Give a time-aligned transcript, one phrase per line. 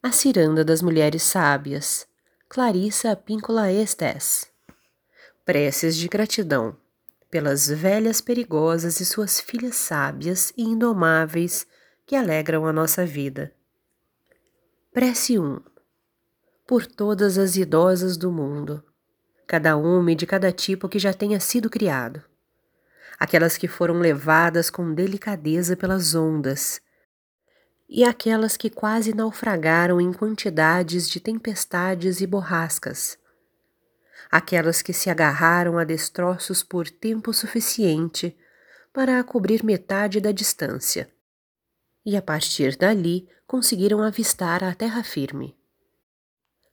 [0.00, 2.06] A Ciranda das Mulheres Sábias,
[2.48, 4.46] Clarissa Píncola Estes.
[5.44, 6.76] Preces de gratidão
[7.28, 11.66] pelas velhas perigosas e suas filhas sábias e indomáveis
[12.06, 13.52] que alegram a nossa vida.
[14.92, 15.60] Prece 1.
[16.64, 18.84] Por todas as idosas do mundo,
[19.48, 22.22] cada uma e de cada tipo que já tenha sido criado.
[23.18, 26.80] Aquelas que foram levadas com delicadeza pelas ondas,
[27.88, 33.18] e aquelas que quase naufragaram em quantidades de tempestades e borrascas,
[34.30, 38.36] aquelas que se agarraram a destroços por tempo suficiente
[38.92, 41.08] para cobrir metade da distância,
[42.04, 45.56] e a partir dali conseguiram avistar a terra firme.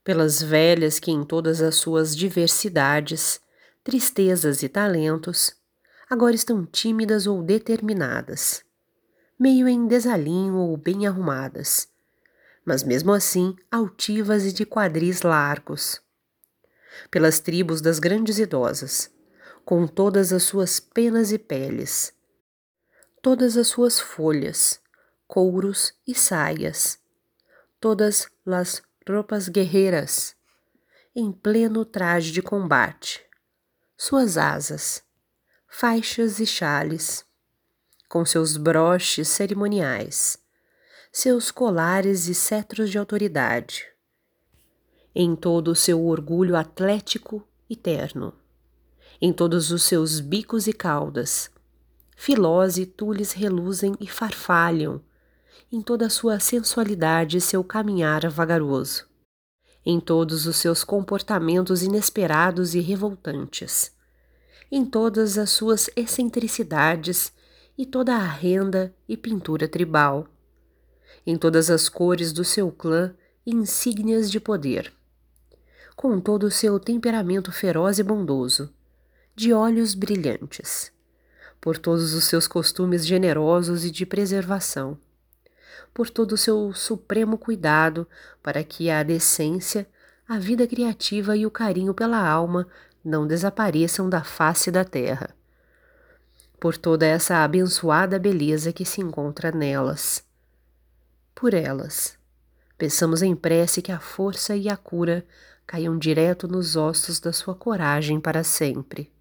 [0.04, 3.40] Pelas velhas que, em todas as suas diversidades,
[3.84, 5.56] tristezas e talentos,
[6.10, 8.66] agora estão tímidas ou determinadas
[9.38, 11.88] meio em desalinho ou bem arrumadas,
[12.66, 16.02] mas mesmo assim altivas e de quadris largos.
[17.12, 19.12] Pelas tribos das grandes idosas,
[19.66, 22.14] com todas as suas penas e peles,
[23.22, 24.80] todas as suas folhas,
[25.28, 26.98] couros e saias,
[27.80, 30.36] todas as roupas guerreiras,
[31.14, 33.26] em pleno traje de combate,
[33.98, 35.04] suas asas,
[35.68, 37.26] faixas e chales,
[38.16, 40.38] com seus broches cerimoniais,
[41.12, 43.88] seus colares e cetros de autoridade,
[45.14, 48.34] em todo o seu orgulho atlético e terno,
[49.22, 51.52] em todos os seus bicos e caudas,
[52.16, 55.04] filós e tules reluzem e farfalham,
[55.70, 59.06] em toda a sua sensualidade e seu caminhar vagaroso,
[59.86, 63.92] em todos os seus comportamentos inesperados e revoltantes,
[64.72, 67.35] em todas as suas excentricidades
[67.78, 70.28] e toda a renda e pintura tribal,
[71.26, 73.14] em todas as cores do seu clã
[73.46, 74.94] e insígnias de poder,
[75.96, 78.74] com todo o seu temperamento feroz e bondoso,
[79.36, 80.92] de olhos brilhantes,
[81.60, 84.98] por todos os seus costumes generosos e de preservação,
[85.94, 88.08] por todo o seu supremo cuidado
[88.42, 89.88] para que a decência,
[90.28, 92.68] a vida criativa e o carinho pela alma
[93.04, 95.36] não desapareçam da face da terra
[96.60, 100.24] por toda essa abençoada beleza que se encontra nelas.
[101.34, 102.18] Por elas,
[102.78, 105.26] peçamos em prece que a força e a cura
[105.66, 109.15] caiam direto nos ossos da sua coragem para sempre.